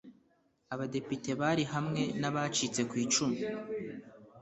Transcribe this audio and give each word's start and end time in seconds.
Abadepite 0.73 1.31
bari 1.41 1.63
hamwe 1.73 2.01
n 2.21 2.23
‘abacitse 2.29 2.81
ku 2.89 2.95
icumu. 3.03 3.37